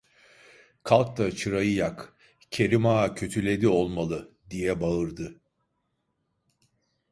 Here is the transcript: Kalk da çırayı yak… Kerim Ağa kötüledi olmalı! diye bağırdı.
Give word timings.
Kalk 0.83 1.17
da 1.17 1.31
çırayı 1.31 1.73
yak… 1.73 2.13
Kerim 2.51 2.85
Ağa 2.85 3.15
kötüledi 3.15 3.67
olmalı! 3.67 4.33
diye 4.49 4.81
bağırdı. 4.81 5.39